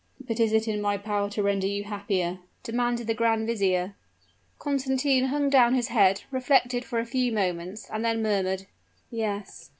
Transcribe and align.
"But 0.19 0.39
is 0.39 0.51
it 0.51 0.67
in 0.67 0.81
my 0.81 0.97
power 0.97 1.29
to 1.29 1.43
render 1.43 1.67
you 1.67 1.83
happier?" 1.83 2.39
demanded 2.63 3.05
the 3.05 3.13
grand 3.13 3.45
vizier. 3.45 3.93
Constantine 4.57 5.25
hung 5.25 5.47
down 5.51 5.75
his 5.75 5.89
head 5.89 6.23
reflected 6.31 6.83
for 6.83 6.97
a 6.97 7.05
few 7.05 7.31
moments, 7.31 7.87
and 7.87 8.03
then 8.03 8.23
murmured 8.23 8.65
"Yes." 9.11 9.69